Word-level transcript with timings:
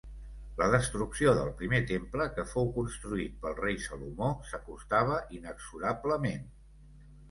La 0.61 0.69
destrucció 0.75 1.33
del 1.39 1.51
Primer 1.59 1.81
Temple, 1.91 2.27
que 2.39 2.47
fou 2.55 2.73
construït 2.79 3.39
pel 3.45 3.61
Rei 3.63 3.81
Salomó, 3.87 4.33
s'acostava 4.51 5.25
inexorablement. 5.41 6.55